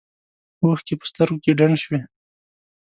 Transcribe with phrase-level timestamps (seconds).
[0.63, 1.99] اوښکې په سترګو کې ډنډ شوې.